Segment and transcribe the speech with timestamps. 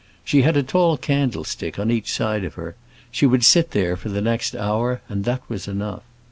[0.23, 2.73] She had a tall candlestick on each side of her;
[3.11, 6.01] she would sit there for the next hour, and that was enough.